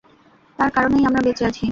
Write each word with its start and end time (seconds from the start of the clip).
তার 0.59 0.69
কারণেই 0.71 1.03
আমরা 1.05 1.21
বেঁচে 1.21 1.43
আছি। 1.45 1.65